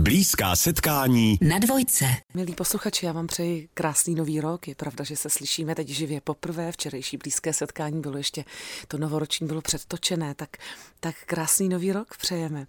[0.00, 2.04] Blízká setkání na dvojce.
[2.34, 4.68] Milí posluchači, já vám přeji krásný nový rok.
[4.68, 6.72] Je pravda, že se slyšíme teď živě poprvé.
[6.72, 8.44] Včerejší blízké setkání bylo ještě,
[8.88, 10.56] to novoroční bylo předtočené, tak,
[11.00, 12.66] tak krásný nový rok přejeme.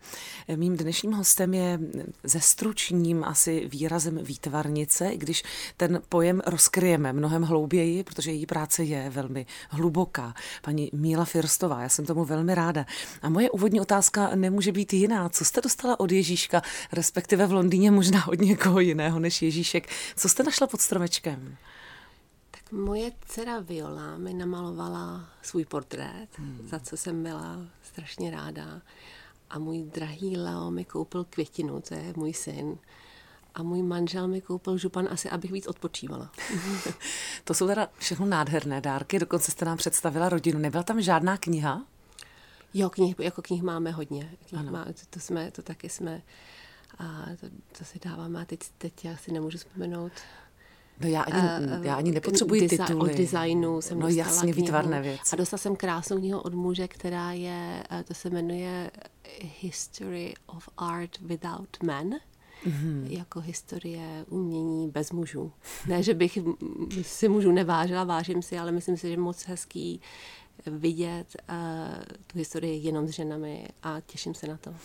[0.55, 1.79] Mým dnešním hostem je
[2.23, 5.43] ze stručním asi výrazem výtvarnice, i když
[5.77, 10.33] ten pojem rozkryjeme mnohem hlouběji, protože její práce je velmi hluboká.
[10.61, 12.85] Paní Míla Firstová, já jsem tomu velmi ráda.
[13.21, 15.29] A moje úvodní otázka nemůže být jiná.
[15.29, 17.16] Co jste dostala od Ježíška, respektive
[17.47, 19.89] v Londýně možná od někoho jiného než Ježíšek.
[20.15, 21.57] Co jste našla pod stromečkem?
[22.51, 26.67] Tak moje dcera Viola mi namalovala svůj portrét, hmm.
[26.69, 28.81] za co jsem byla strašně ráda.
[29.49, 32.77] A můj drahý Leo mi koupil květinu, to je můj syn.
[33.55, 36.31] A můj manžel mi koupil župan asi, abych víc odpočívala.
[37.43, 40.59] to jsou teda všechno nádherné dárky, dokonce jste nám představila rodinu.
[40.59, 41.85] Nebyla tam žádná kniha?
[42.73, 44.31] Jo, knih, jako knih máme hodně.
[44.49, 46.21] Knih má, to, to, jsme, to taky jsme
[46.97, 50.11] a to, to si dáváme a teď, teď já si nemůžu vzpomenout.
[50.99, 53.11] No já ani, uh, já ani nepotřebuji desi- tituly.
[53.11, 55.33] Od designu jsem no dostala jasně, výtvarné věci.
[55.33, 58.91] A dostala jsem krásnou knihu od muže, která je, to se jmenuje
[59.59, 62.15] History of Art Without Men.
[62.65, 63.05] Mm-hmm.
[63.09, 65.51] jako historie umění bez mužů.
[65.87, 66.39] Ne, že bych
[67.01, 70.01] si mužů nevážila, vážím si, ale myslím si, že moc hezký
[70.65, 71.55] vidět uh,
[72.27, 74.75] tu historii jenom s ženami a těším se na to.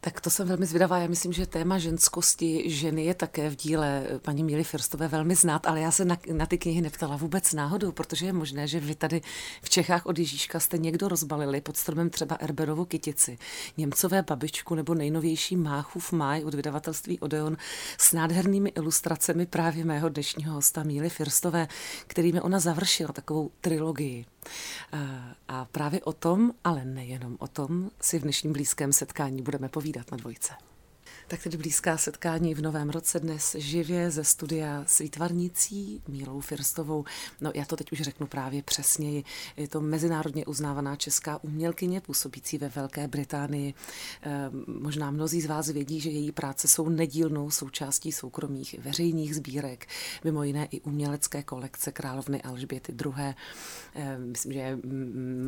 [0.00, 0.98] Tak to jsem velmi zvědavá.
[0.98, 5.66] Já myslím, že téma ženskosti ženy je také v díle paní Míly Firstové velmi znát,
[5.66, 8.94] ale já se na, na ty knihy neptala vůbec náhodou, protože je možné, že vy
[8.94, 9.20] tady
[9.62, 13.38] v Čechách od Ježíška jste někdo rozbalili pod stromem třeba Erberovu kytici,
[13.76, 17.56] Němcové babičku nebo nejnovější Máchův máj od vydavatelství Odeon
[17.98, 21.68] s nádhernými ilustracemi právě mého dnešního hosta Míly Firstové,
[22.06, 24.26] kterými ona završila takovou trilogii.
[25.48, 30.10] A právě o tom, ale nejenom o tom, si v dnešním blízkém setkání budeme povídat
[30.10, 30.52] na dvojce.
[31.28, 37.04] Tak tedy blízká setkání v novém roce dnes živě ze studia s výtvarnicí Mílou Firstovou.
[37.40, 39.24] No já to teď už řeknu právě přesněji.
[39.56, 43.74] Je to mezinárodně uznávaná česká umělkyně působící ve Velké Británii.
[44.22, 49.86] E, možná mnozí z vás vědí, že její práce jsou nedílnou součástí soukromých veřejných sbírek,
[50.24, 53.34] mimo jiné i umělecké kolekce královny Alžběty II.
[53.94, 54.78] E, myslím, že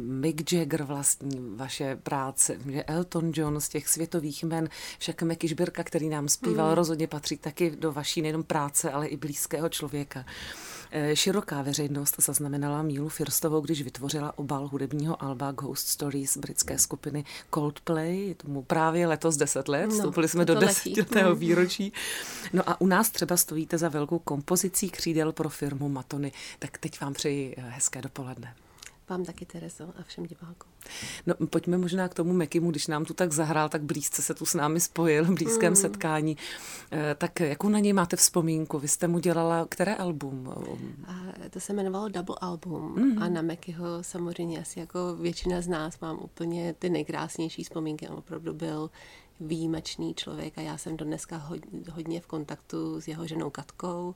[0.05, 5.85] Mick Jagger vlastní vaše práce, že Elton John z těch světových men, však Meky Šbirka,
[5.85, 6.75] který nám zpíval, mm.
[6.75, 10.25] rozhodně patří taky do vaší nejenom práce, ale i blízkého člověka.
[10.91, 17.25] Eh, široká veřejnost zaznamenala Mílu Firstovou, když vytvořila obal hudebního alba Ghost Stories britské skupiny
[17.55, 18.35] Coldplay.
[18.35, 21.39] Tomu právě letos 10 let, no, vstoupili jsme do desetiletého mm.
[21.39, 21.93] výročí.
[22.53, 26.33] No a u nás třeba stojíte za velkou kompozicí křídel pro firmu Matony.
[26.59, 28.55] Tak teď vám přeji eh, hezké dopoledne.
[29.10, 30.72] Vám taky, Terezo, a všem divákům.
[31.26, 34.47] No, pojďme možná k tomu Mekimu, když nám tu tak zahrál, tak blízce se tu
[34.47, 35.76] s námi spojil, v blízkém mm.
[35.76, 36.37] setkání.
[36.93, 38.78] Eh, tak jakou na něj máte vzpomínku?
[38.78, 40.53] Vy jste mu dělala které album?
[41.06, 41.15] A
[41.50, 43.22] to se jmenovalo Double Album mm.
[43.22, 48.09] a na Mekyho samozřejmě asi jako většina z nás mám úplně ty nejkrásnější vzpomínky.
[48.09, 48.91] On opravdu byl
[49.41, 51.48] výjimečný člověk a já jsem do dneska
[51.91, 54.15] hodně v kontaktu s jeho ženou Katkou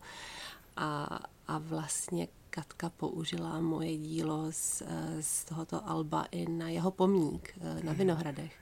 [0.76, 1.18] a,
[1.48, 4.82] a vlastně Katka použila moje dílo z,
[5.20, 7.94] z tohoto alba i na jeho pomník eh, na mhm.
[7.94, 8.56] Vinohradech.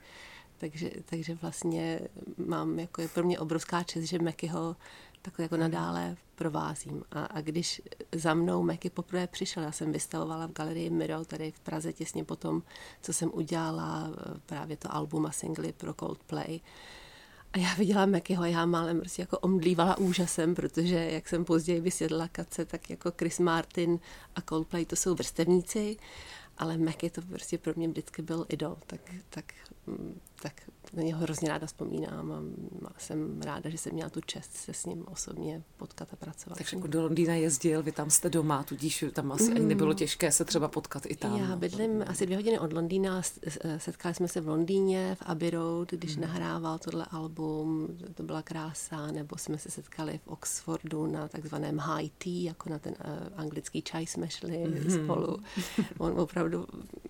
[0.59, 2.01] Takže, takže vlastně
[2.47, 4.77] mám, jako je pro mě obrovská čest, že Mekyho
[5.23, 5.63] takhle jako mhm.
[5.63, 7.05] nadále provázím.
[7.11, 7.83] A, a když
[8.13, 12.25] za mnou Meky poprvé přišel, já jsem vystavovala v galerii Miro tady v Praze těsně
[12.25, 12.63] potom,
[13.03, 16.61] co jsem udělala eh, právě to album a singly pro Coldplay,
[17.53, 22.29] a já viděla Mekyho, já málem prostě jako omdlívala úžasem, protože jak jsem později vysvědla
[22.29, 23.99] Kace, tak jako Chris Martin
[24.35, 25.97] a Coldplay to jsou vrstevníci,
[26.59, 29.45] ale Meky to prostě pro mě vždycky byl idol, tak, tak,
[29.87, 30.53] mm, tak
[30.93, 32.33] na něho hrozně ráda vzpomínám
[32.87, 36.59] a jsem ráda, že jsem měla tu čest se s ním osobně potkat a pracovat.
[36.59, 39.57] Takže do Londýna jezdil, vy tam jste doma, tudíž tam asi mm.
[39.57, 41.37] ani nebylo těžké se třeba potkat i tam.
[41.37, 43.23] Já bydlím asi dvě hodiny od Londýna,
[43.77, 46.23] setkali jsme se v Londýně, v Abbey Road, když mm.
[46.23, 52.09] nahrával tohle album, to byla krása, nebo jsme se setkali v Oxfordu na takzvaném high
[52.19, 55.05] tea, jako na ten uh, anglický čaj jsme šli mm.
[55.05, 55.38] spolu.
[55.99, 56.67] On opravdu,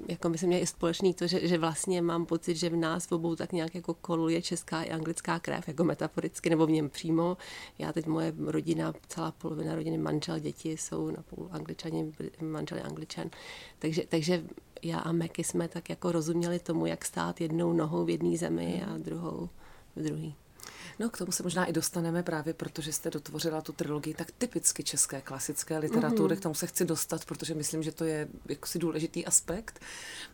[0.08, 3.12] jako my jsme měli společný to, že, že vlastně mám pocit, že v nás v
[3.22, 7.36] obou tak nějak jako koluje česká i anglická krev, jako metaforicky, nebo v něm přímo.
[7.78, 12.84] Já teď moje rodina, celá polovina rodiny, manžel, děti jsou na půl angličani, manžel je
[12.84, 13.30] angličan.
[13.78, 14.44] Takže, takže
[14.82, 18.84] já a Meky jsme tak jako rozuměli tomu, jak stát jednou nohou v jedné zemi
[18.88, 19.48] a druhou
[19.96, 20.41] v druhé.
[20.99, 24.85] No, k tomu se možná i dostaneme právě, protože jste dotvořila tu trilogii tak typicky
[24.85, 26.35] české klasické literatury.
[26.35, 26.38] Mm-hmm.
[26.38, 29.81] K tomu se chci dostat, protože myslím, že to je jakosi důležitý aspekt.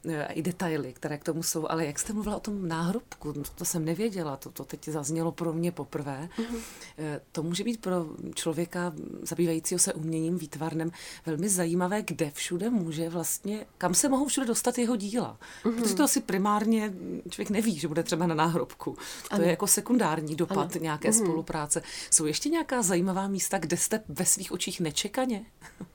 [0.08, 1.66] E, I detaily, které k tomu jsou.
[1.70, 5.32] Ale jak jste mluvila o tom náhrobku, to, to jsem nevěděla, to, to teď zaznělo
[5.32, 6.28] pro mě poprvé.
[6.38, 6.60] Mm-hmm.
[7.32, 8.92] To může být pro člověka
[9.22, 10.90] zabývajícího se uměním, výtvarnem,
[11.26, 15.38] velmi zajímavé, kde všude může vlastně, kam se mohou všude dostat jeho díla.
[15.64, 15.74] Mm-hmm.
[15.74, 16.94] Protože to asi primárně
[17.30, 18.96] člověk neví, že bude třeba na náhrobku.
[19.28, 19.44] To ano.
[19.44, 20.82] je jako sekundární dopad ano.
[20.82, 21.14] nějaké mm.
[21.14, 21.82] spolupráce.
[22.10, 25.46] Jsou ještě nějaká zajímavá místa, kde jste ve svých očích nečekaně?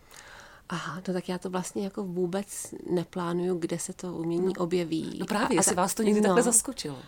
[0.69, 4.63] Aha, no tak já to vlastně jako vůbec neplánuju, kde se to umění no.
[4.63, 5.17] objeví.
[5.19, 6.99] No právě, a, jestli a vás to někdy no, takhle zaskočilo.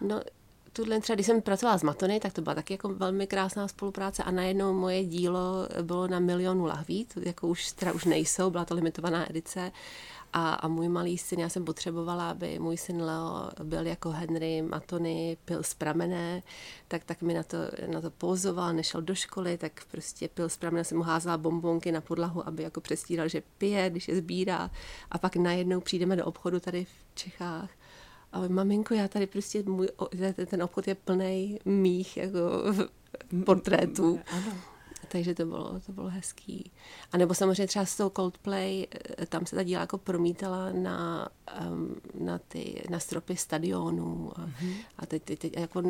[0.00, 0.20] No,
[0.76, 4.22] tuhle třeba, když jsem pracovala s Matony, tak to byla taky jako velmi krásná spolupráce
[4.22, 8.64] a najednou moje dílo bylo na milionu lahví, to jako už, teda už nejsou, byla
[8.64, 9.72] to limitovaná edice
[10.32, 14.62] a, a můj malý syn, já jsem potřebovala, aby můj syn Leo byl jako Henry
[14.62, 16.42] Matony, pil z pramene,
[16.88, 17.56] tak, tak mi na to,
[17.86, 21.92] na to pouzoval, nešel do školy, tak prostě pil z pramene, jsem mu házela bombonky
[21.92, 24.70] na podlahu, aby jako přestíral, že pije, když je sbírá.
[25.10, 27.70] A pak najednou přijdeme do obchodu tady v Čechách
[28.34, 29.88] a maminko, já tady prostě, můj,
[30.46, 32.40] ten obchod je plný mých jako
[33.44, 34.20] portrétů.
[34.32, 34.73] Ano
[35.14, 36.72] takže to bylo, to bylo hezký.
[37.12, 38.86] A nebo samozřejmě třeba z toho Coldplay,
[39.18, 41.28] eh, tam se ta díla jako promítala na,
[41.70, 44.32] um, na, ty, na stropy stadionů.
[44.36, 44.74] A, mm-hmm.
[44.98, 45.82] a teď, teď, teď, jako,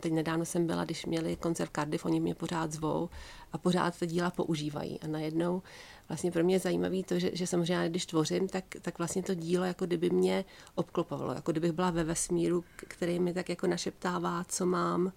[0.00, 3.08] teď nedávno jsem byla, když měli koncert Cardiff, oni mě pořád zvou
[3.52, 5.00] a pořád ta díla používají.
[5.00, 5.62] A najednou
[6.08, 9.34] vlastně pro mě je zajímavé to, že, že samozřejmě když tvořím, tak, tak vlastně to
[9.34, 10.44] dílo jako kdyby mě
[10.74, 15.12] obklopovalo, jako kdybych byla ve vesmíru, který mi tak jako našeptává, co mám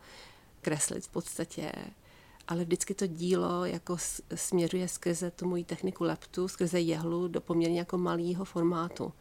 [0.61, 1.71] kreslit v podstatě
[2.47, 3.97] ale vždycky to dílo jako
[4.35, 9.13] směřuje skrze tu moji techniku leptu, skrze jehlu do poměrně jako malého formátu.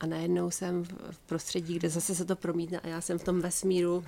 [0.00, 3.40] A najednou jsem v prostředí, kde zase se to promítne a já jsem v tom
[3.40, 4.04] vesmíru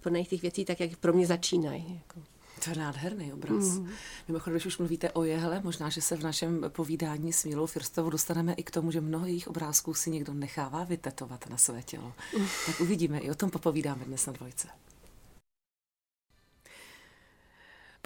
[0.00, 2.02] plných těch věcí, tak jak pro mě začínají.
[2.06, 2.26] Jako.
[2.64, 3.64] To je nádherný obraz.
[3.64, 3.88] Mm.
[4.28, 8.10] Mimochodem, když už mluvíte o jehle, možná, že se v našem povídání s Mílou Firstovou
[8.10, 12.12] dostaneme i k tomu, že mnoho jejich obrázků si někdo nechává vytetovat na své tělo.
[12.38, 12.46] Mm.
[12.66, 14.68] Tak uvidíme, i o tom popovídáme dnes na dvojce.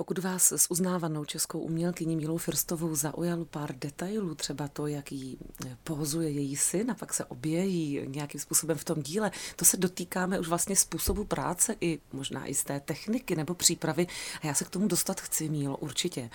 [0.00, 5.38] Pokud vás s uznávanou českou umělkyní Mílou Firstovou zaujal pár detailů, třeba to, jak jí
[5.66, 9.76] eh, pozuje její syn a pak se objeví nějakým způsobem v tom díle, to se
[9.76, 14.06] dotýkáme už vlastně způsobu práce i možná i z té techniky nebo přípravy.
[14.42, 16.30] A já se k tomu dostat chci, Mílo, určitě.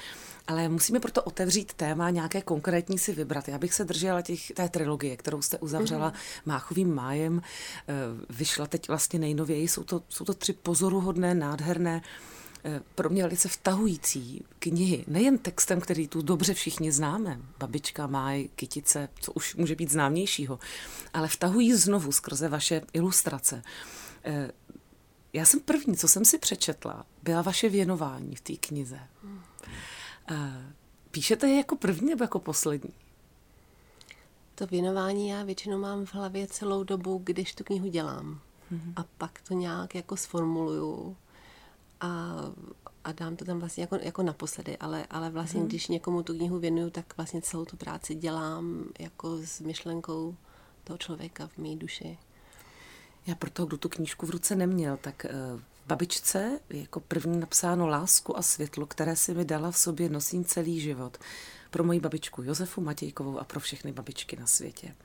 [0.47, 3.47] Ale musíme proto otevřít téma, nějaké konkrétní si vybrat.
[3.47, 6.41] Já bych se držela těch, té trilogie, kterou jste uzavřela mm-hmm.
[6.45, 7.41] Máchovým májem.
[7.41, 7.93] Eh,
[8.29, 9.67] vyšla teď vlastně nejnověji.
[9.67, 12.01] Jsou to, jsou to tři pozoruhodné, nádherné
[12.95, 19.09] pro mě velice vtahující knihy, nejen textem, který tu dobře všichni známe, babička, máj, kytice,
[19.19, 20.59] co už může být známějšího,
[21.13, 23.63] ale vtahují znovu skrze vaše ilustrace.
[24.23, 24.51] Eh,
[25.33, 28.99] já jsem první, co jsem si přečetla, byla vaše věnování v té knize.
[30.31, 30.73] Eh,
[31.11, 32.93] píšete je jako první nebo jako poslední?
[34.55, 38.41] To věnování já většinou mám v hlavě celou dobu, když tu knihu dělám.
[38.71, 38.93] Mm-hmm.
[38.95, 41.17] A pak to nějak jako sformuluju
[42.05, 42.35] a,
[43.03, 45.69] a dám to tam vlastně jako, jako naposledy, ale, ale vlastně, hmm.
[45.69, 50.35] když někomu tu knihu věnuju, tak vlastně celou tu práci dělám jako s myšlenkou
[50.83, 52.17] toho člověka v mé duši.
[53.27, 57.39] Já pro toho, kdo tu knížku v ruce neměl, tak uh, babičce je jako první
[57.39, 61.17] napsáno lásku a světlo, které si mi dala v sobě nosím celý život.
[61.69, 64.95] Pro moji babičku Josefu Matějkovou a pro všechny babičky na světě.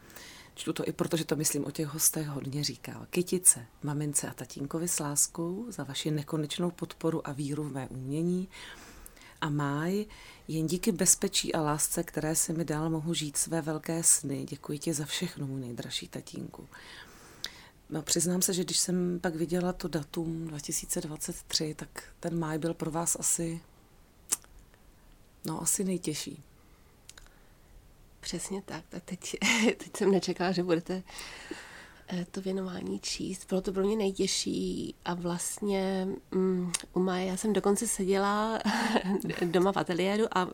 [0.55, 3.07] Čtu to i proto, že to myslím o těch hostech hodně říkal.
[3.11, 8.49] Kytice, mamince a tatínkovi s láskou za vaši nekonečnou podporu a víru v mé umění.
[9.41, 10.07] A máj,
[10.49, 14.47] jen díky bezpečí a lásce, které si mi dal, mohu žít své velké sny.
[14.49, 16.69] Děkuji ti za všechno, můj nejdražší tatínku.
[17.91, 22.75] No, přiznám se, že když jsem pak viděla to datum 2023, tak ten máj byl
[22.75, 23.61] pro vás asi,
[25.45, 26.43] no asi nejtěžší.
[28.21, 28.85] Přesně tak.
[28.97, 31.03] A teď, teď jsem nečekala, že budete
[32.09, 33.47] eh, to věnování číst.
[33.49, 38.59] Bylo to pro mě nejtěžší a vlastně um, u Maje já jsem dokonce seděla
[39.45, 40.53] doma v ateliéru a uh,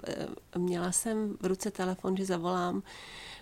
[0.59, 2.83] měla jsem v ruce telefon, že zavolám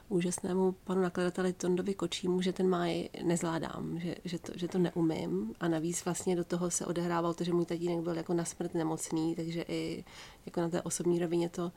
[0.08, 5.54] úžasnému panu nakladateli Tondovi Kočímu, že ten máj nezvládám, že, že, to, že to neumím
[5.60, 8.74] a navíc vlastně do toho se odehrával to, že můj tatínek byl jako na smrt
[8.74, 10.04] nemocný, takže i
[10.46, 11.72] jako na té osobní rovině to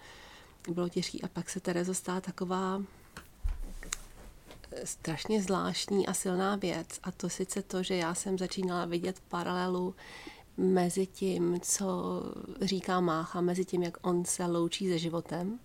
[0.73, 1.17] bylo těžké.
[1.23, 2.81] A pak se Terezo stala taková
[4.71, 6.87] eh, strašně zvláštní a silná věc.
[7.03, 9.95] A to sice to, že já jsem začínala vidět paralelu
[10.57, 12.23] mezi tím, co
[12.61, 15.59] říká Mácha, mezi tím, jak on se loučí se životem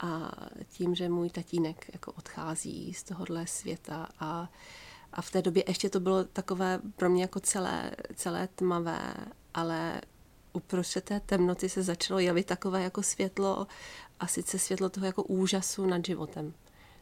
[0.00, 0.32] a
[0.70, 4.48] tím, že můj tatínek jako odchází z tohohle světa a,
[5.12, 9.14] A v té době ještě to bylo takové pro mě jako celé, celé tmavé,
[9.54, 10.00] ale
[10.52, 13.66] uprostřed té temnoty se začalo javit takové jako světlo
[14.20, 16.54] a sice světlo toho jako úžasu nad životem.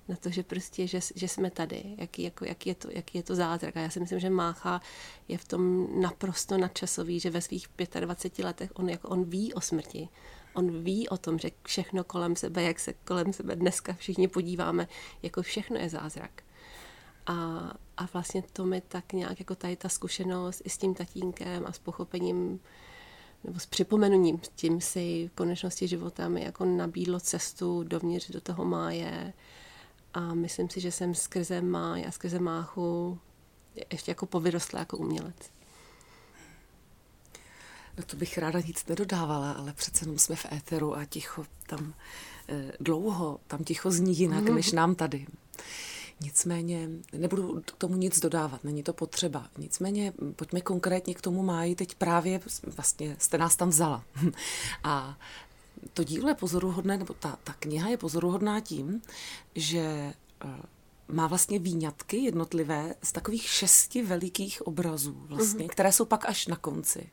[0.09, 3.23] Na to, že prostě, že, že jsme tady, jaký, jako, jaký, je to, jaký je
[3.23, 3.77] to zázrak.
[3.77, 4.81] A já si myslím, že Mácha
[5.29, 7.69] je v tom naprosto nadčasový, že ve svých
[8.01, 10.09] 25 letech on, jako on ví o smrti.
[10.55, 14.89] On ví o tom, že všechno kolem sebe, jak se kolem sebe dneska všichni podíváme,
[15.23, 16.43] jako všechno je zázrak.
[17.27, 17.35] A,
[17.97, 21.73] a vlastně to mi tak nějak jako tady ta zkušenost i s tím tatínkem a
[21.73, 22.61] s pochopením
[23.45, 28.65] nebo s připomenutím tím si v konečnosti života mi jako nabídlo cestu dovnitř do toho
[28.65, 29.33] máje
[30.15, 33.19] a myslím si, že jsem skrze máj a skrze máchu
[33.93, 35.37] ještě jako povyrostla jako umělec.
[37.99, 41.95] No to bych ráda nic nedodávala, ale přece jenom jsme v éteru a ticho tam
[42.49, 44.55] eh, dlouho, tam ticho zní jinak, mm.
[44.55, 45.27] než nám tady.
[46.21, 49.49] Nicméně nebudu k tomu nic dodávat, není to potřeba.
[49.59, 51.75] Nicméně pojďme konkrétně k tomu máji.
[51.75, 54.05] Teď právě vlastně jste nás tam vzala.
[54.85, 55.19] A
[55.95, 59.03] to dílo je pozoruhodné, nebo ta, ta kniha je pozoruhodná tím,
[59.55, 60.49] že eh,
[61.09, 65.71] má vlastně výňatky jednotlivé z takových šesti velikých obrazů, vlastně, mm-hmm.
[65.71, 67.11] které jsou pak až na konci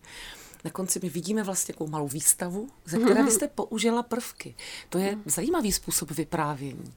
[0.64, 4.56] na konci my vidíme vlastně takovou malou výstavu, ze které jste použila prvky.
[4.90, 6.94] To je zajímavý způsob vyprávění.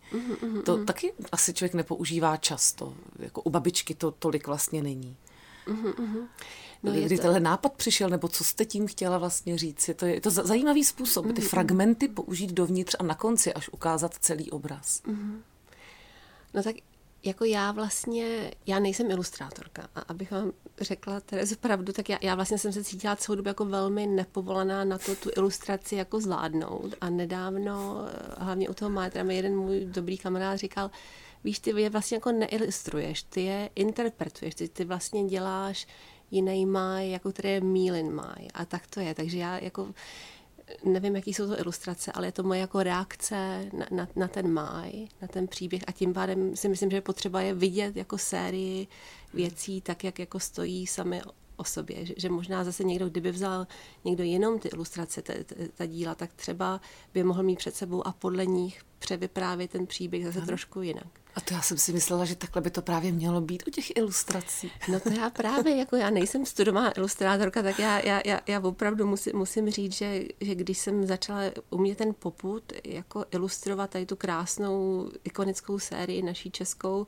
[0.65, 2.95] To taky asi člověk nepoužívá často.
[3.19, 5.17] Jako u babičky to tolik vlastně není.
[6.83, 7.23] No Kdy to...
[7.23, 9.89] tenhle nápad přišel, nebo co jste tím chtěla vlastně říct?
[9.89, 14.15] Je to, je to zajímavý způsob, ty fragmenty použít dovnitř a na konci až ukázat
[14.21, 15.03] celý obraz.
[16.55, 16.77] No tak
[17.25, 22.35] jako já vlastně, já nejsem ilustrátorka a abych vám řekla Terezu pravdu, tak já, já
[22.35, 26.95] vlastně jsem se cítila celou dobu jako velmi nepovolaná na to tu ilustraci jako zvládnout.
[27.01, 30.91] A nedávno, eh, hlavně u toho Mátra, mi jeden můj dobrý kamarád říkal,
[31.45, 35.87] víš, ty je vlastně jako neilustruješ, ty je interpretuješ, ty, ty vlastně děláš
[36.31, 39.95] jiný máj, jako který je mílin máj a tak to je, takže já jako
[40.85, 44.53] nevím, jaký jsou to ilustrace, ale je to moje jako reakce na, na, na ten
[44.53, 45.83] máj, na ten příběh.
[45.87, 48.87] A tím pádem si myslím, že potřeba je vidět jako sérii
[49.35, 51.23] věcí, tak jak jako stojí sami
[51.57, 53.67] o sobě, že, že možná zase někdo, kdyby vzal
[54.05, 55.33] někdo jenom ty ilustrace, ta,
[55.75, 56.81] ta, díla, tak třeba
[57.15, 60.47] by mohl mít před sebou a podle nich převyprávět ten příběh zase ano.
[60.47, 61.07] trošku jinak.
[61.35, 63.97] A to já jsem si myslela, že takhle by to právě mělo být u těch
[63.97, 64.71] ilustrací.
[64.89, 69.07] No to já právě, jako já nejsem studovaná ilustrátorka, tak já, já, já, já opravdu
[69.07, 74.17] musím, musím říct, že, že když jsem začala umět ten poput, jako ilustrovat tady tu
[74.17, 77.07] krásnou ikonickou sérii naší českou,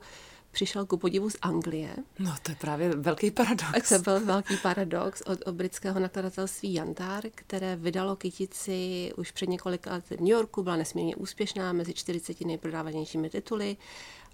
[0.51, 1.95] přišel ku podivu z Anglie.
[2.19, 3.89] No, to je právě velký paradox.
[3.89, 9.91] To byl velký paradox od, od britského nakladatelství Jantar, které vydalo kytici už před několika
[9.91, 13.77] lety v New Yorku, byla nesmírně úspěšná, mezi 40 nejprodávanějšími tituly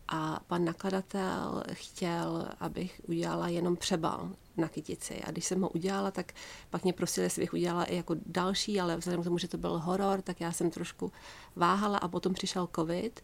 [0.07, 5.21] a pan nakladatel chtěl, abych udělala jenom přebal na kytici.
[5.23, 6.33] A když jsem ho udělala, tak
[6.69, 9.57] pak mě prosili, jestli bych udělala i jako další, ale vzhledem k tomu, že to
[9.57, 11.11] byl horor, tak já jsem trošku
[11.55, 13.23] váhala a potom přišel covid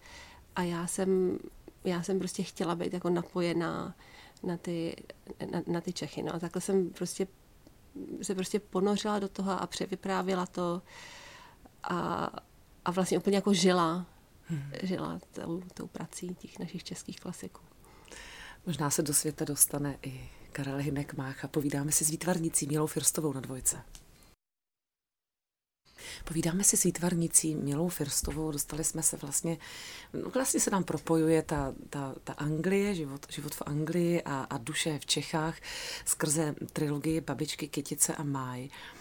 [0.55, 1.39] a já jsem
[1.83, 3.95] já jsem prostě chtěla být jako napojená
[4.43, 4.95] na ty,
[5.51, 6.23] na, na ty Čechy.
[6.23, 7.27] No a takhle jsem prostě
[8.21, 10.81] se prostě ponořila do toho a převyprávila to
[11.83, 12.29] a,
[12.85, 14.05] a vlastně úplně jako žila,
[14.45, 14.71] hmm.
[14.83, 17.61] žila tou, tou prací těch našich českých klasiků.
[18.65, 21.47] Možná se do světa dostane i Karel Hynek Mácha.
[21.47, 23.77] Povídáme si s výtvarnicí Mělou Firstovou na dvojce.
[26.23, 29.57] Povídáme si s výtvarnicí Milou Firstovou, dostali jsme se vlastně,
[30.13, 34.57] no vlastně se nám propojuje ta, ta, ta Anglie, život, život v Anglii a, a
[34.57, 35.57] duše v Čechách
[36.05, 38.65] skrze trilogii Babičky, Kytice a Máj.
[38.65, 39.00] Eh,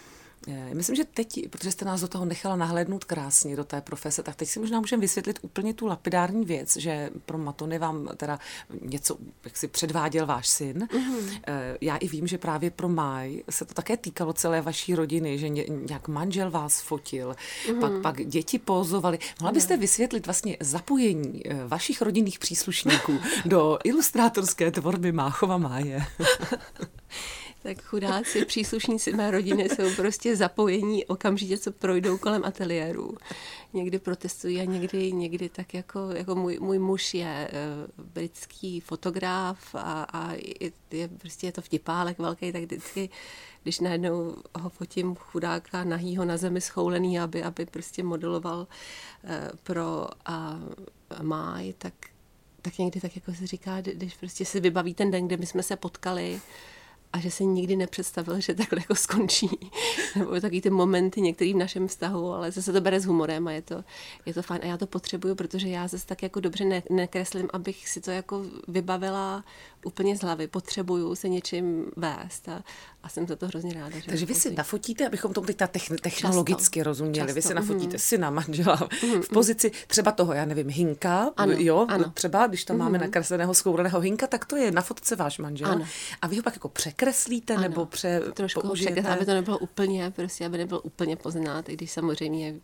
[0.73, 4.35] myslím, že teď, protože jste nás do toho nechala nahlédnout krásně, do té profese, tak
[4.35, 8.39] teď si možná můžeme vysvětlit úplně tu lapidární věc, že pro Matony vám teda
[8.81, 10.87] něco, jak si předváděl váš syn.
[10.91, 11.41] Mm-hmm.
[11.81, 15.49] Já i vím, že právě pro Maj se to také týkalo celé vaší rodiny, že
[15.49, 17.79] nějak manžel vás fotil, mm-hmm.
[17.79, 19.19] pak, pak děti pozovali.
[19.39, 26.05] Mohla byste vysvětlit vlastně zapojení eh, vašich rodinných příslušníků do ilustrátorské tvorby Máchova Máje?
[27.63, 33.17] tak chudáci příslušníci mé rodiny jsou prostě zapojení okamžitě, co projdou kolem ateliéru.
[33.73, 37.51] Někdy protestují a někdy, někdy tak jako, jako můj, můj muž je
[37.97, 40.33] uh, britský fotograf a, a
[40.91, 43.09] je, prostě je to vtipálek velký, tak vždycky,
[43.63, 49.29] když najednou ho fotím chudáka nahýho na zemi schoulený, aby, aby prostě modeloval uh,
[49.63, 50.59] pro a,
[51.21, 51.93] máj, tak
[52.61, 55.63] tak někdy tak jako se říká, když prostě si vybaví ten den, kde my jsme
[55.63, 56.41] se potkali,
[57.13, 59.49] a že se nikdy nepředstavil, že takhle jako skončí
[60.15, 63.51] nebo taky ty momenty některý v našem vztahu, ale zase to bere s humorem a
[63.51, 63.83] je to,
[64.25, 64.61] je to fajn.
[64.63, 68.11] A já to potřebuju, protože já zase tak jako dobře ne, nekreslím, abych si to
[68.11, 69.43] jako vybavila
[69.85, 70.47] úplně z hlavy.
[70.47, 72.63] Potřebuju se něčím vést a,
[73.03, 73.99] a jsem za to hrozně ráda.
[73.99, 76.89] Že Takže vy si nafotíte, abychom tomu teď ta technologicky Často.
[76.89, 77.27] rozuměli.
[77.27, 77.35] Často.
[77.35, 77.99] Vy si nafotíte mm.
[77.99, 79.21] syna, manžela mm.
[79.21, 82.11] v pozici třeba toho, já nevím, hinka, ano, jo, ano.
[82.13, 82.83] třeba když tam mm.
[82.83, 85.67] máme nakresleného skouraného hinka, tak to je na fotce váš manžel.
[85.71, 85.85] Ano.
[86.21, 86.69] A vy ho pak jako
[87.01, 87.61] překreslíte ano.
[87.61, 89.01] nebo pře, Trošku použijete?
[89.01, 92.55] aby to nebylo úplně, prostě, aby nebyl úplně poznat, i když samozřejmě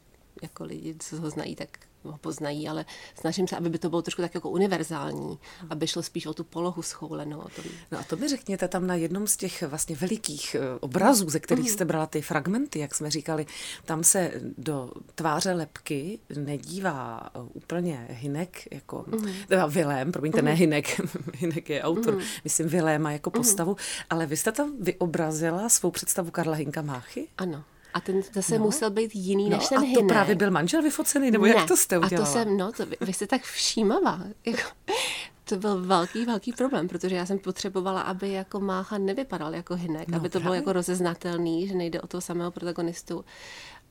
[0.42, 1.80] jako lidi, co ho znají, tak
[2.12, 2.86] ho poznají, ale
[3.20, 6.44] snažím se, aby by to bylo trošku tak jako univerzální, aby šlo spíš o tu
[6.44, 7.40] polohu schoulenou.
[7.40, 7.66] O tom.
[7.92, 11.40] No a to mi řekněte tam na jednom z těch vlastně velikých eh, obrazů, ze
[11.40, 11.72] kterých mm.
[11.72, 13.46] jste brala ty fragmenty, jak jsme říkali,
[13.86, 19.28] tam se do tváře lepky nedívá eh, úplně Hinek, jako mm.
[19.48, 21.02] teda Vilém, promiňte, ne Hinek,
[21.34, 23.76] Hinek je autor, myslím Viléma jako postavu,
[24.10, 27.28] ale vy jste tam vyobrazila svou představu Karla Hinka Máchy?
[27.38, 27.64] Ano.
[27.94, 28.66] A ten zase no.
[28.66, 31.50] musel být jiný no, než ten A to právě byl manžel vyfocený, nebo ne.
[31.50, 32.30] jak to jste udělala?
[32.30, 34.22] A to jsem, no, to, vy, vy jste tak všímavá.
[34.46, 34.62] Jako,
[35.44, 40.08] to byl velký, velký problém, protože já jsem potřebovala, aby jako Mácha nevypadal jako Hinek,
[40.08, 40.44] no, aby to právě.
[40.44, 43.26] bylo jako rozeznatelný, že nejde o toho samého protagonistu.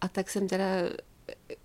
[0.00, 0.64] A tak jsem teda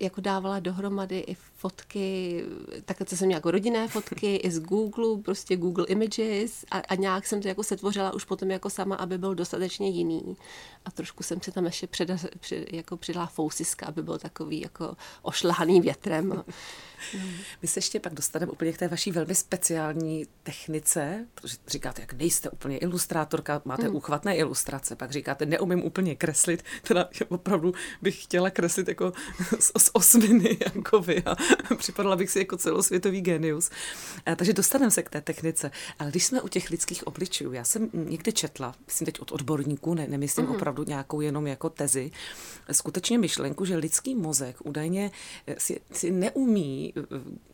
[0.00, 2.44] jako dávala dohromady i fotky,
[2.84, 6.94] tak co jsem měla jako rodinné fotky, i z Google, prostě Google Images a, a
[6.94, 10.36] nějak jsem to jako setvořila už potom jako sama, aby byl dostatečně jiný.
[10.84, 14.96] A trošku jsem se tam ještě předa, před, jako přidala fousiska, aby byl takový jako
[15.22, 16.44] ošlahaný větrem.
[17.62, 22.12] My se ještě pak dostaneme úplně k té vaší velmi speciální technice, protože říkáte, jak
[22.12, 23.96] nejste úplně ilustrátorka, máte mm.
[23.96, 29.12] úchvatné ilustrace, pak říkáte, neumím úplně kreslit, teda opravdu bych chtěla kreslit jako
[29.58, 31.36] z, z osminy, jako vy a
[31.74, 33.70] připadala bych si jako celosvětový genius.
[34.26, 35.70] A, takže dostaneme se k té technice.
[35.98, 39.94] Ale když jsme u těch lidských obličejů, já jsem někde četla, myslím teď od odborníků,
[39.94, 40.52] ne, nemyslím mm.
[40.52, 42.10] opravdu nějakou jenom jako tezi,
[42.72, 45.10] skutečně myšlenku, že lidský mozek údajně
[45.58, 46.94] si, si neumí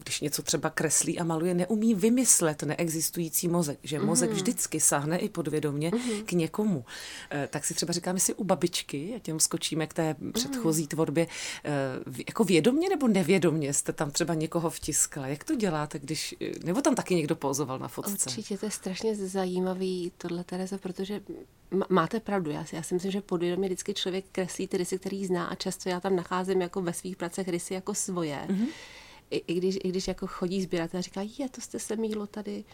[0.08, 4.36] když něco třeba kreslí a maluje, neumí vymyslet neexistující mozek, že mozek mm.
[4.36, 6.24] vždycky sáhne i podvědomě mm.
[6.24, 6.84] k někomu.
[7.30, 10.32] Eh, tak si třeba říkám, jestli u babičky, a těm skočíme k té mhm.
[10.32, 11.26] předchozí tvorbě,
[11.64, 11.70] eh,
[12.28, 15.26] jako vědomně nebo nevědomně jste tam třeba někoho vtiskla.
[15.26, 16.34] Jak to děláte, když,
[16.64, 18.12] nebo tam taky někdo pozoval na fotce?
[18.12, 21.20] Určitě to je strašně zajímavý tohle, Tereza, protože
[21.88, 25.26] máte pravdu, já si, já si myslím, že podvědomě vždycky člověk kreslí ty rysy, který
[25.26, 28.46] zná a často já tam nacházím jako ve svých pracech rysy jako svoje.
[28.48, 28.66] Mm-hmm
[29.30, 32.26] i, i, když, i když jako chodí sběrat a říká, je, to jste se mílo
[32.26, 32.64] tady.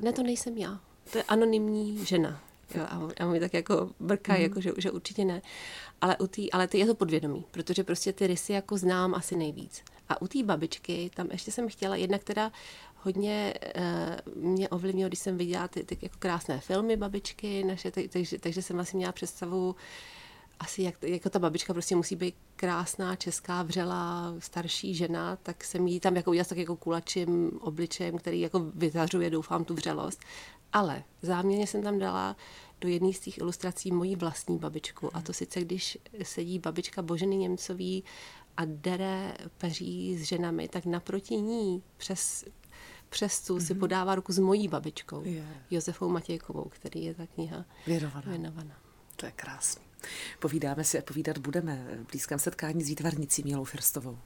[0.00, 0.80] Ne, to nejsem já.
[1.12, 2.42] To je anonymní žena.
[2.74, 4.40] Jo, a, a mi tak jako brká, mm.
[4.40, 5.42] jako, že, že určitě ne.
[6.00, 9.36] Ale, u tý, ale ty je to podvědomí, protože prostě ty rysy jako znám asi
[9.36, 9.82] nejvíc.
[10.08, 12.52] A u té babičky, tam ještě jsem chtěla, jedna, která
[13.02, 18.38] hodně uh, mě ovlivnilo, když jsem viděla ty, ty jako krásné filmy babičky naše, takže,
[18.38, 19.76] takže jsem vlastně měla představu,
[20.62, 25.86] asi jak, jako ta babička prostě musí být krásná, česká, vřelá, starší žena, tak jsem
[25.86, 30.20] jí tam jako udělala tak jako kulačím obličejem, který jako vyzařuje, doufám, tu vřelost.
[30.72, 32.36] Ale záměrně jsem tam dala
[32.80, 35.16] do jedné z těch ilustrací mojí vlastní babičku.
[35.16, 38.04] A to sice, když sedí babička Boženy Němcový
[38.56, 42.44] a dere peří s ženami, tak naproti ní přes
[43.08, 43.66] přes tu mm-hmm.
[43.66, 43.80] si mhm.
[43.80, 45.46] podává ruku s mojí babičkou, yeah.
[45.70, 48.24] Josefou Matějkovou, který je ta kniha věnovaná.
[48.26, 48.76] věnovaná.
[49.16, 49.91] To je krásný.
[50.38, 54.18] Povídáme si a povídat budeme v blízkém setkání s výtvarnicí Mílou Firstovou.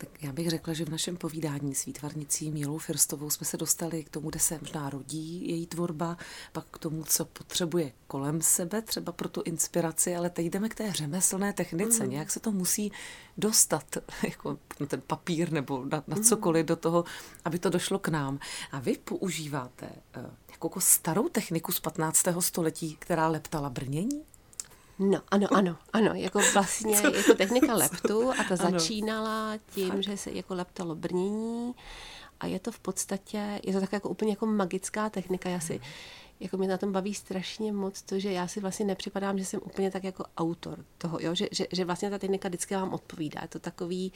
[0.00, 4.04] Tak já bych řekla, že v našem povídání s výtvarnicí Mílou Firstovou jsme se dostali
[4.04, 6.16] k tomu, kde se možná rodí její tvorba,
[6.52, 10.74] pak k tomu, co potřebuje kolem sebe, třeba pro tu inspiraci, ale teď jdeme k
[10.74, 12.04] té řemeslné technice.
[12.04, 12.10] Mm.
[12.10, 12.92] Nějak se to musí
[13.38, 13.84] dostat
[14.24, 17.04] jako na ten papír nebo na, na cokoliv do toho,
[17.44, 18.38] aby to došlo k nám.
[18.72, 22.24] A vy používáte uh, jako starou techniku z 15.
[22.40, 24.22] století, která leptala brnění?
[25.00, 27.16] No, ano, ano, ano, jako vlastně Co?
[27.16, 28.70] jako technika leptu a ta ano.
[28.70, 31.74] začínala tím, že se jako leptalo brnění
[32.40, 35.80] a je to v podstatě, je to tak jako úplně jako magická technika, já si,
[36.40, 39.60] jako mě na tom baví strašně moc to, že já si vlastně nepřipadám, že jsem
[39.64, 41.34] úplně tak jako autor toho, jo?
[41.34, 43.40] Že, že, že vlastně ta technika vždycky vám odpovídá.
[43.42, 44.12] Je to takový,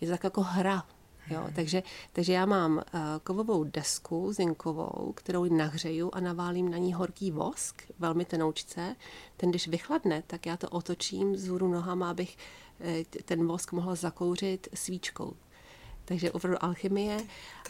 [0.00, 0.84] je to tak jako hra
[1.30, 2.82] Jo, takže, takže já mám uh,
[3.24, 8.96] kovovou desku zinkovou, kterou nahřeju a naválím na ní horký vosk, velmi tenoučce.
[9.36, 12.36] Ten, když vychladne, tak já to otočím vzhůru nohama, abych
[12.80, 12.90] uh,
[13.24, 15.32] ten vosk mohla zakouřit svíčkou.
[16.04, 17.20] Takže opravdu alchymie.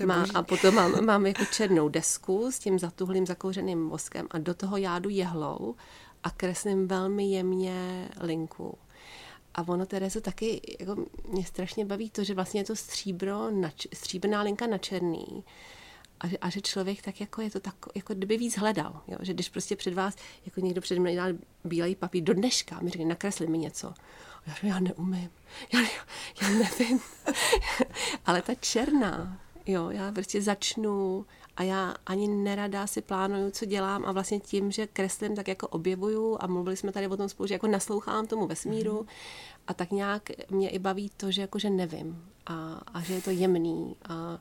[0.06, 4.54] Má, a potom mám, mám jako černou desku s tím zatuhlým zakouřeným voskem a do
[4.54, 5.74] toho jádu jehlou
[6.24, 8.78] a kreslím velmi jemně linku.
[9.58, 10.96] A ono, Terezo, taky jako
[11.28, 15.44] mě strašně baví to, že vlastně je to stříbro, na, stříbrná linka na černý.
[16.20, 19.18] a, a že člověk tak jako je to tak, jako kdyby víc hledal, jo?
[19.20, 20.16] že když prostě před vás,
[20.46, 21.32] jako někdo před mnou dal
[21.64, 23.88] bílej papír do dneška, mi řekne, nakresli mi něco.
[23.88, 23.94] A
[24.46, 25.30] já já neumím,
[25.72, 25.80] já,
[26.42, 27.00] já nevím.
[28.26, 31.26] Ale ta černá, jo, já prostě začnu
[31.58, 35.68] a já ani nerada si plánuju, co dělám a vlastně tím, že kreslím, tak jako
[35.68, 39.58] objevuju a mluvili jsme tady o tom spolu, že jako naslouchám tomu vesmíru mm-hmm.
[39.66, 43.22] a tak nějak mě i baví to, že jako že nevím a, a že je
[43.22, 44.38] to jemný a,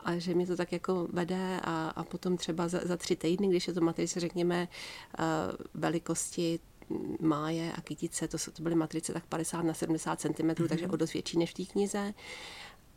[0.00, 3.48] a že mě to tak jako vede a, a potom třeba za, za tři týdny,
[3.48, 4.68] když je to matrice, řekněme,
[5.74, 6.60] velikosti
[7.20, 10.68] máje a kytice, to, to byly matrice tak 50 na 70 cm, mm-hmm.
[10.68, 12.14] takže o dost větší než v té knize.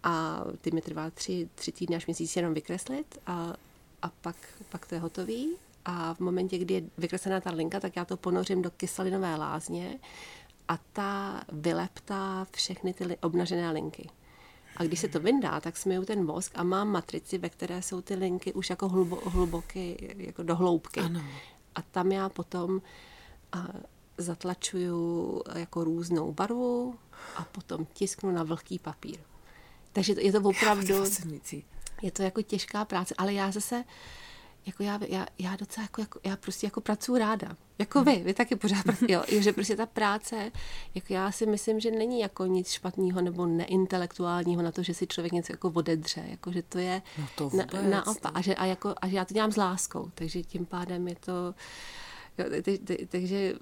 [0.06, 3.54] A ty mi trvá tři, tři týdny až měsíc jenom vykreslit a,
[4.02, 4.36] a pak,
[4.70, 5.56] pak to je hotový.
[5.86, 10.00] A v momentě, kdy je vykreslená ta linka, tak já to ponořím do kyselinové lázně
[10.68, 14.10] a ta vyleptá všechny ty obnažené linky.
[14.78, 18.02] A když se to vyndá, tak smiju ten vosk a mám matrici, ve které jsou
[18.02, 21.00] ty linky už jako hlubo, hluboky, jako do hloubky.
[21.00, 21.22] Ano.
[21.76, 22.82] A tam já potom
[23.52, 23.68] a
[24.18, 26.96] zatlačuju jako různou barvu
[27.36, 29.20] a potom tisknu na vlhký papír.
[29.95, 31.03] Takže je to opravdu...
[32.01, 33.84] Je to jako těžká práce, ale já zase
[34.65, 37.58] jako já, já, já docela jako, jako, já prostě jako pracuji ráda.
[37.79, 40.51] Jako vy, vy taky pořád, jo, že prostě ta práce,
[40.95, 45.08] jako já si myslím, že není jako nic špatného nebo neintelektuálního na to, že si
[45.08, 48.31] člověk něco jako odedře, jako že to je no to na, naopak.
[48.36, 51.15] A že, a, jako, a že já to dělám s láskou, takže tím pádem je
[51.15, 51.55] to,
[52.38, 52.45] jo,
[53.08, 53.53] takže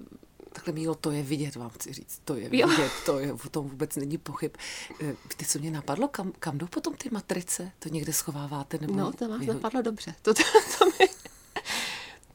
[0.54, 2.20] Takhle Mílo, to je vidět, vám chci říct.
[2.24, 2.88] To je vidět, jo.
[3.06, 4.56] to je, o tom vůbec není pochyb.
[5.02, 6.08] Eh, víte, co mě napadlo?
[6.08, 7.72] Kam, kam jdou potom ty matrice?
[7.78, 8.78] To někde schováváte?
[8.80, 10.14] Nebo no, to vás napadlo dobře.
[10.22, 10.42] To, to,
[10.78, 11.08] to, mi,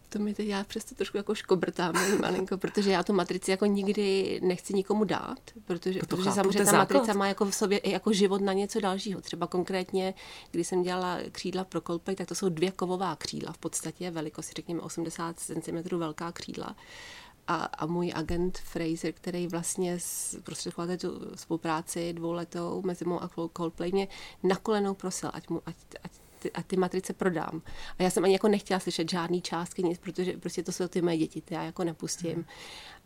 [0.10, 4.39] to mi teď já přesto trošku jako škobrtám malinko, protože já tu matrici jako nikdy
[4.43, 6.79] nechci nikomu dát, protože, to protože samozřejmě ta základ.
[6.79, 9.21] matrice má jako v sobě i jako život na něco dalšího.
[9.21, 10.13] Třeba konkrétně,
[10.51, 14.53] když jsem dělala křídla pro Coldplay, tak to jsou dvě kovová křídla, v podstatě velikosti,
[14.55, 16.75] řekněme 80 cm velká křídla
[17.49, 19.97] a, a můj agent Fraser, který vlastně
[20.43, 24.07] prostředkoval tu spolupráci dvouletou mezi mnou a Coldplay, mě
[24.43, 27.62] na kolenou prosil, ať, mu, ať, ať ty, a ty matrice prodám.
[27.99, 31.01] A já jsem ani jako nechtěla slyšet žádný částky, nic, protože prostě to jsou ty
[31.01, 32.33] moje děti, ty já jako nepustím.
[32.33, 32.45] Hmm.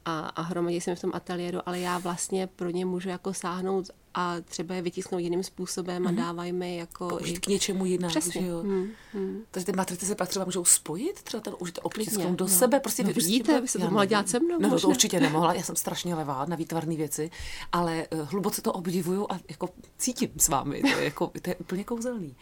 [0.06, 3.89] A, a hromadě jsem v tom ateliéru, ale já vlastně pro ně můžu jako sáhnout
[4.13, 6.08] a třeba je vytisknout jiným způsobem mm-hmm.
[6.08, 6.16] a mhm.
[6.16, 7.08] dávají mi jako...
[7.08, 7.39] Použít i...
[7.39, 8.42] k něčemu jinému, Přesně.
[8.42, 8.60] že jo?
[8.62, 9.44] Hmm, hmm.
[9.52, 12.50] Takže ty matrice se pak třeba můžou spojit, třeba ten užít oplísknout do no.
[12.50, 14.60] sebe, prostě no, vidíte, vy se to mohla dělat se mnou.
[14.60, 17.32] No, no, to určitě nemohla, já jsem strašně levá na výtvarné věci,
[17.72, 21.56] ale uh, hluboce to obdivuju a jako cítím s vámi, to je, jako, to je
[21.56, 22.36] úplně kouzelný.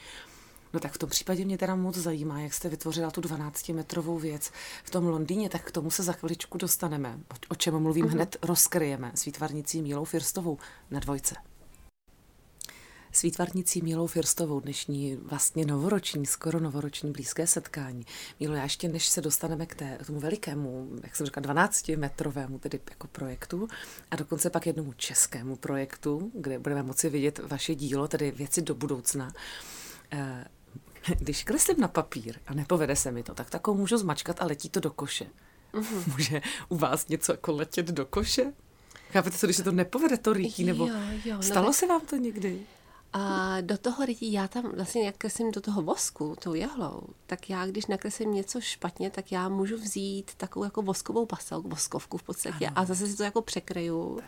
[0.74, 4.52] No tak v tom případě mě teda moc zajímá, jak jste vytvořila tu 12-metrovou věc
[4.84, 7.20] v tom Londýně, tak k tomu se za chviličku dostaneme.
[7.34, 8.12] O, o čem mluvím, uh-huh.
[8.12, 10.58] hned rozkryjeme s výtvarnicí Mílou Firstovou
[10.92, 11.36] na dvojce.
[13.14, 18.06] S výtvarnicí Mílou Firstovou dnešní vlastně novoroční, skoro novoroční blízké setkání.
[18.40, 22.80] Mílo, já ještě než se dostaneme k té, tomu velikému, jak jsem říkala, 12-metrovému tedy
[22.90, 23.68] jako projektu
[24.12, 28.76] a dokonce pak jednomu českému projektu, kde budeme moci vidět vaše dílo, tedy věci do
[28.76, 29.34] budoucna,
[30.12, 30.46] eh,
[31.20, 34.70] když kreslím na papír a nepovede se mi to, tak takovou můžu zmačkat a letí
[34.70, 35.26] to do koše.
[35.74, 36.04] Mm-hmm.
[36.18, 38.54] Může u vás něco jako letět do koše?
[39.12, 40.64] Chápete, co když se to nepovede, to rýtí?
[40.64, 41.76] Nebo jo, jo, no stalo tak...
[41.76, 42.62] se vám to někdy?
[43.14, 47.50] A do toho rytí, já tam vlastně, jak kreslím do toho vosku, tou jehlou, tak
[47.50, 52.24] já, když nakreslím něco špatně, tak já můžu vzít takovou jako voskovou pasel, voskovku v
[52.24, 52.80] podstatě ano.
[52.80, 54.20] a zase si to jako překryju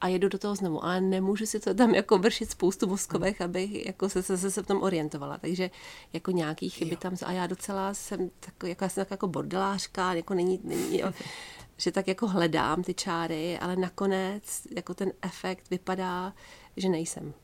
[0.00, 3.86] a jedu do toho znovu, ale nemůžu si to tam jako vršit spoustu voskovek, abych
[3.86, 5.70] jako se, se, se v tom orientovala, takže
[6.12, 6.96] jako nějaký chyby jo.
[7.00, 10.98] tam, a já docela jsem tak, jako, já jsem tak jako bordelářka, jako není, není
[10.98, 11.12] jo,
[11.76, 14.42] že tak jako hledám ty čáry, ale nakonec
[14.76, 16.32] jako ten efekt vypadá,
[16.76, 17.34] že nejsem.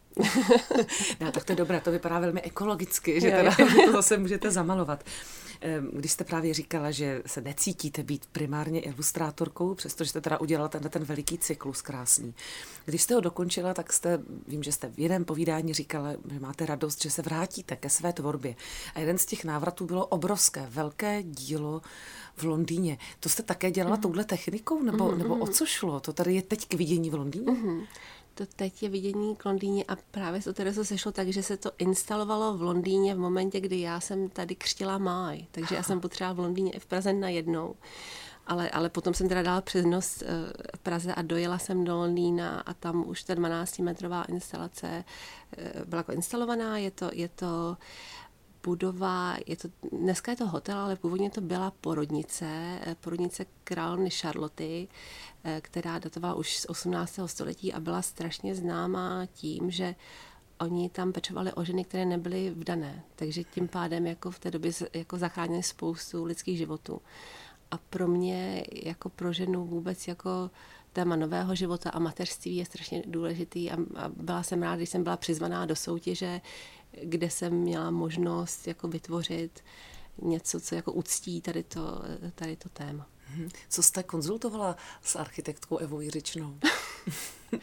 [1.21, 5.05] no, tak to je dobré, to vypadá velmi ekologicky, že, teda, to zase můžete zamalovat.
[5.93, 10.91] Když jste právě říkala, že se necítíte být primárně ilustrátorkou, přestože jste teda udělala tenhle
[10.91, 12.35] ten veliký cyklus krásný.
[12.85, 16.67] Když jste ho dokončila, tak jste, vím, že jste v jiném povídání říkala, že máte
[16.67, 18.57] radost, že se vrátíte ke své tvorbě.
[18.95, 21.83] A jeden z těch návratů bylo obrovské, velké dílo
[22.37, 22.99] v Londýně.
[23.21, 24.03] To jste také dělala mm.
[24.03, 26.01] touhle technikou, nebo, mm, nebo o co šlo?
[26.01, 27.53] To tady je teď k vidění v Londýně?
[27.53, 27.85] Mm
[28.35, 31.57] to teď je vidění k Londýně a právě se to se sešlo tak, že se
[31.57, 36.01] to instalovalo v Londýně v momentě, kdy já jsem tady křtila máj, takže já jsem
[36.01, 37.75] potřebovala v Londýně i v Praze najednou.
[38.47, 40.27] Ale, ale potom jsem teda dala přednost eh,
[40.77, 45.05] v Praze a dojela jsem do Londýna a tam už ta 12-metrová instalace
[45.59, 46.79] eh, byla jako instalovaná.
[46.79, 47.77] Je to, je to
[48.65, 54.11] budova, je to, dneska je to hotel, ale původně to byla porodnice, eh, porodnice královny
[54.11, 54.89] Charloty,
[55.45, 57.29] eh, která datovala už z 18.
[57.29, 59.95] století a byla strašně známá tím, že
[60.61, 64.73] oni tam pečovali o ženy, které nebyly vdané, takže tím pádem jako v té době
[64.95, 67.01] jako zachránili spoustu lidských životů.
[67.71, 70.51] A pro mě jako pro ženu vůbec jako
[70.93, 75.05] téma nového života a mateřství je strašně důležitý a, a byla jsem ráda, když jsem
[75.05, 76.41] byla přizvaná do soutěže,
[77.03, 79.65] kde jsem měla možnost jako vytvořit
[80.23, 82.03] něco, co jako uctí tady to,
[82.35, 83.07] tady to téma.
[83.31, 83.49] Mhm.
[83.69, 86.59] Co jste konzultovala s architektkou Evou Jiřičnou?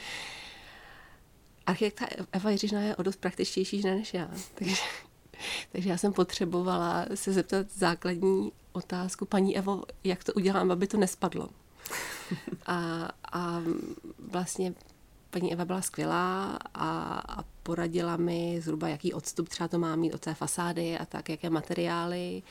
[1.65, 4.75] Architekta Eva Jiřičná je o dost praktičtější než já, takže,
[5.71, 10.97] takže já jsem potřebovala se zeptat základní otázku, paní Evo, jak to udělám, aby to
[10.97, 11.49] nespadlo.
[12.65, 13.61] A, a
[14.19, 14.73] vlastně
[15.31, 20.13] paní Eva byla skvělá a, a poradila mi zhruba, jaký odstup třeba to má mít
[20.13, 22.43] od té fasády a tak, jaké materiály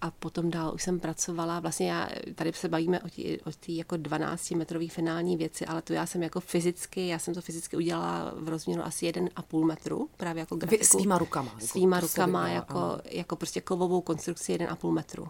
[0.00, 3.00] a potom dál už jsem pracovala, vlastně já, tady se bavíme
[3.44, 7.34] o té jako 12 metrové finální věci, ale to já jsem jako fyzicky, já jsem
[7.34, 10.80] to fyzicky udělala v rozměru asi 1,5 metru, právě jako grafiku.
[10.80, 11.50] Vy svýma rukama.
[11.54, 15.28] Jako svýma rukama, jako, jako prostě kovovou konstrukci 1,5 metru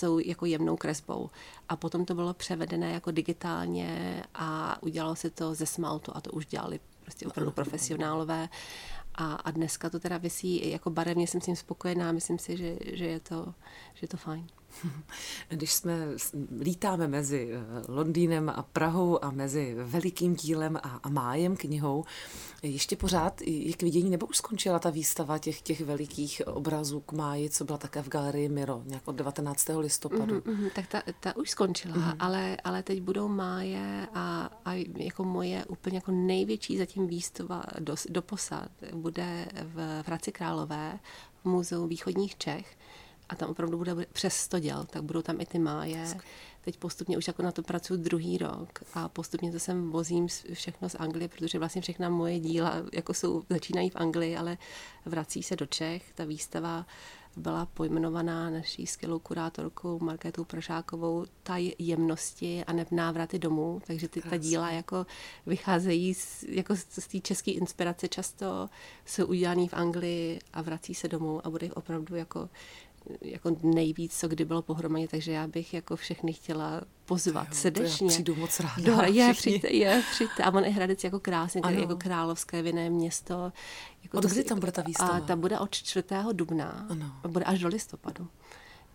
[0.00, 1.30] tou jako jemnou kresbou.
[1.68, 6.30] A potom to bylo převedené jako digitálně a udělalo se to ze smaltu a to
[6.30, 8.48] už dělali prostě opravdu profesionálové.
[9.14, 12.76] A, a dneska to teda vysí jako barevně, jsem s tím spokojená, myslím si, že,
[12.92, 13.54] že, je, to,
[13.94, 14.46] že je to fajn.
[15.48, 16.08] Když jsme
[16.60, 22.04] lítáme mezi eh, Londýnem a Prahou a mezi velikým dílem a, a májem knihou,
[22.62, 27.12] ještě pořád je k vidění, nebo už skončila ta výstava těch, těch velikých obrazů k
[27.12, 29.68] máji, co byla také v galerii Miro, nějak od 19.
[29.78, 30.38] listopadu?
[30.38, 32.16] Mm-hmm, tak ta, ta už skončila, mm-hmm.
[32.18, 37.94] ale, ale teď budou máje a, a jako moje úplně jako největší zatím výstava do,
[38.08, 40.98] do posad bude v Hradci Králové
[41.42, 42.76] v Muzeu východních Čech
[43.32, 46.06] a tam opravdu bude přes 100 děl, tak budou tam i ty máje.
[46.60, 50.88] Teď postupně už jako na to pracuji druhý rok a postupně to sem vozím všechno
[50.88, 54.58] z Anglie, protože vlastně všechna moje díla jako jsou, začínají v Anglii, ale
[55.06, 56.12] vrací se do Čech.
[56.14, 56.86] Ta výstava
[57.36, 64.36] byla pojmenovaná naší skvělou kurátorkou Markétou Prošákovou taj jemnosti a návraty domů, takže ty, ta
[64.36, 65.06] díla jako
[65.46, 68.68] vycházejí z, jako z té české inspirace často,
[69.06, 72.48] jsou udělané v Anglii a vrací se domů a bude jich opravdu jako
[73.20, 77.98] jako nejvíc, co kdy bylo pohromadě, takže já bych jako všechny chtěla pozvat jo, srdečně.
[77.98, 78.82] To já přijdu moc ráda.
[78.82, 80.42] Do, je, přijďte, je, přijďte.
[80.42, 81.80] A on je Hradec jako krásný, ano.
[81.80, 83.52] jako královské vinné město.
[84.02, 85.10] Jako od kdy tam bude ta výstava?
[85.10, 86.04] A ta bude od 4.
[86.32, 86.86] dubna.
[86.88, 87.12] Ano.
[87.28, 88.28] Bude až do listopadu.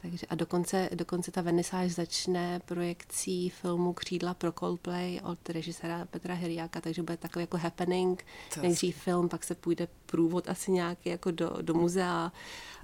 [0.09, 6.33] Takže a dokonce, dokonce ta venisáž začne projekcí filmu Křídla pro Coldplay od režiséra Petra
[6.33, 8.25] Heriáka, takže bude takový jako happening.
[8.61, 12.31] Nejdřív film, pak se půjde průvod asi nějaký jako do, do muzea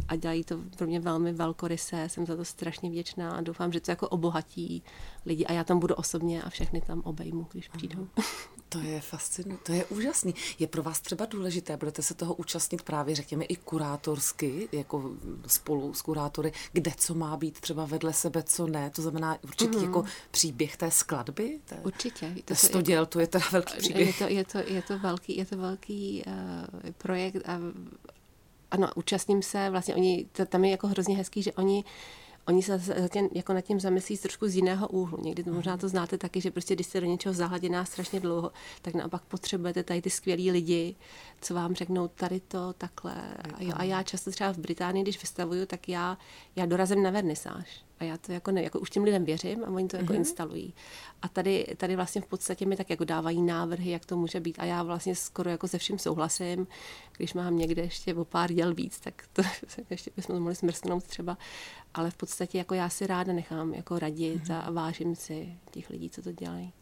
[0.07, 2.09] a dělají to pro mě velmi velkorysé.
[2.09, 4.83] Jsem za to strašně vděčná a doufám, že to jako obohatí
[5.25, 8.07] lidi a já tam budu osobně a všechny tam obejmu, když přijdou.
[8.73, 10.35] To je fascinující, to je úžasný.
[10.59, 15.11] Je pro vás třeba důležité, budete se toho účastnit právě, řekněme, i kurátorsky, jako
[15.47, 19.77] spolu s kurátory, kde co má být třeba vedle sebe, co ne, to znamená určitý
[19.77, 19.83] mm.
[19.83, 21.59] jako příběh té skladby?
[21.65, 22.35] Té, Určitě.
[22.45, 24.21] To, to děl, to je teda velký příběh.
[24.21, 27.59] Je to, je to, je to velký, je to velký uh, projekt a
[28.71, 31.83] ano, účastním se, vlastně oni, to, tam je jako hrozně hezký, že oni
[32.47, 35.21] oni se zatím, jako nad tím zamyslí trošku z jiného úhlu.
[35.21, 38.51] Někdy to možná to znáte taky, že prostě když jste do něčeho zahladěná strašně dlouho,
[38.81, 40.95] tak naopak potřebujete tady ty skvělí lidi,
[41.41, 43.13] co vám řeknou tady to, takhle.
[43.53, 46.17] A, jo, a já často třeba v Británii, když vystavuju, tak já,
[46.55, 47.83] já dorazím na vernisáž.
[48.03, 50.15] A já to jako, ne, jako už těm lidem věřím a oni to jako mm-hmm.
[50.15, 50.73] instalují.
[51.21, 54.59] A tady, tady vlastně v podstatě mi tak jako dávají návrhy, jak to může být.
[54.59, 56.67] A já vlastně skoro jako se vším souhlasím.
[57.17, 59.41] Když mám někde ještě o pár děl víc, tak to
[59.89, 61.37] ještě bychom to mohli smrsknout třeba.
[61.93, 64.63] Ale v podstatě jako já si ráda nechám jako radit mm-hmm.
[64.65, 66.73] a vážím si těch lidí, co to dělají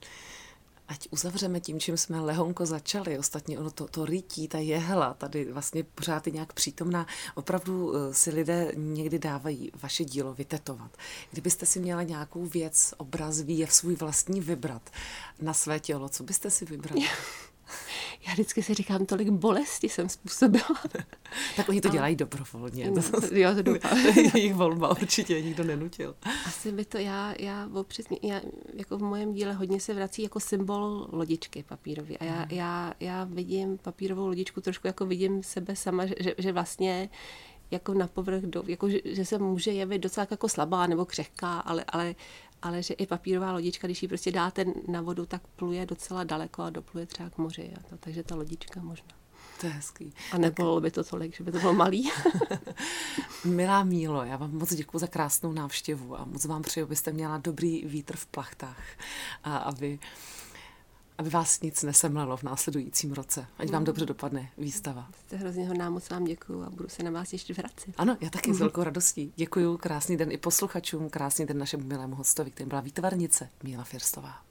[0.91, 3.19] ať uzavřeme tím, čím jsme lehonko začali.
[3.19, 7.07] Ostatně ono to, to rytí, ta jehla, tady vlastně pořád je nějak přítomná.
[7.35, 10.97] Opravdu eh, si lidé někdy dávají vaše dílo vytetovat.
[11.31, 14.89] Kdybyste si měla nějakou věc, obraz, výjev svůj vlastní vybrat
[15.41, 17.01] na své tělo, co byste si vybrali?
[18.27, 20.81] já vždycky si říkám, tolik bolesti jsem způsobila.
[21.55, 22.91] tak oni to dělají dobrovolně.
[22.91, 23.97] No, jo, to doufám.
[24.35, 26.15] jejich volba určitě, nikdo nenutil.
[26.45, 28.41] Asi by to, já, já opřed, já,
[28.73, 32.15] jako v mojem díle hodně se vrací jako symbol lodičky papírové.
[32.15, 32.47] A já, hmm.
[32.49, 37.09] já, já vidím papírovou lodičku trošku jako vidím sebe sama, že, že vlastně
[37.71, 41.59] jako na povrch, do, jako, že, že se může jevit docela jako slabá nebo křehká,
[41.59, 42.15] ale, ale
[42.61, 46.61] ale že i papírová lodička, když ji prostě dáte na vodu, tak pluje docela daleko
[46.63, 47.73] a dopluje třeba k moři.
[47.77, 49.09] A to, takže ta lodička možná.
[49.61, 50.13] To je hezký.
[50.31, 52.11] A nebylo by to tolik, že by to bylo malý.
[53.45, 57.37] Milá Mílo, já vám moc děkuji za krásnou návštěvu a moc vám přeju, abyste měla
[57.37, 58.83] dobrý vítr v plachtách
[59.43, 59.99] a aby
[61.21, 63.45] aby vás nic nesemlelo v následujícím roce.
[63.57, 65.07] Ať vám dobře dopadne výstava.
[65.19, 67.93] Jste hrozně hodná, moc vám děkuju a budu se na vás ještě vracet.
[67.97, 69.33] Ano, já taky s velkou radostí.
[69.35, 74.50] Děkuju, krásný den i posluchačům, krásný den našemu milému hostovi, kterým byla výtvarnice Míla Firstová.